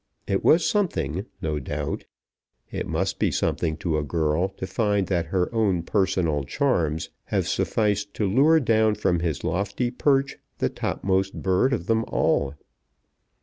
[0.25, 2.05] It was something, no doubt.
[2.71, 7.47] It must be something to a girl to find that her own personal charms have
[7.47, 12.55] sufficed to lure down from his lofty perch the topmost bird of them all.